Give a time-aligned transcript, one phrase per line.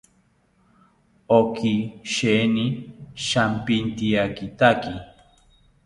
[1.37, 1.75] Oki
[2.11, 2.65] sheeni
[3.25, 4.93] shampityakitaki